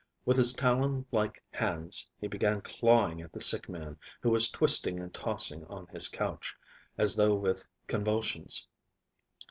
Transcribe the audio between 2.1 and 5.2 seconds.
he began clawing at the sick man, who was twisting and